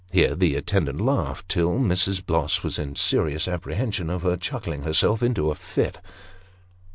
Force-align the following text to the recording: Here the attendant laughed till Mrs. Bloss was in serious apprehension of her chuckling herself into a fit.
Here 0.11 0.33
the 0.35 0.55
attendant 0.55 0.99
laughed 0.99 1.47
till 1.47 1.73
Mrs. 1.73 2.25
Bloss 2.25 2.63
was 2.63 2.79
in 2.79 2.95
serious 2.95 3.47
apprehension 3.47 4.09
of 4.09 4.23
her 4.23 4.35
chuckling 4.35 4.81
herself 4.81 5.21
into 5.21 5.51
a 5.51 5.53
fit. 5.53 5.99